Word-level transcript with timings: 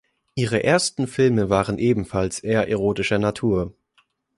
Ihre 0.33 0.63
ersten 0.63 1.05
Filme 1.05 1.51
waren 1.51 1.77
ebenfalls 1.77 2.39
eher 2.39 2.67
erotischer 2.67 3.19
Natur. 3.19 3.71